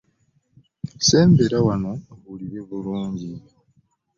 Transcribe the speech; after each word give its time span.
Sembera 1.07 1.57
wano 1.67 1.91
owulire 2.13 2.59
bulungi. 2.69 3.31